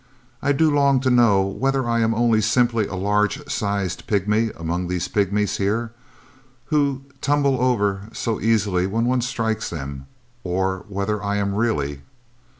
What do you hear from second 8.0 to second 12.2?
so easily when one strikes them, or whether I am really